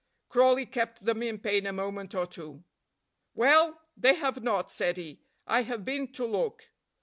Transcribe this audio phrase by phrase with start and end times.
[0.29, 2.63] Crawley kept them in pain a moment or two.
[3.35, 6.71] "Well, they have not," said he, "I have been to look."